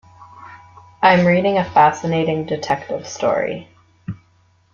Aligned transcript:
I'm 1.03 1.27
reading 1.27 1.59
a 1.59 1.63
fascinating 1.63 2.47
detective 2.47 3.07
story. 3.07 3.67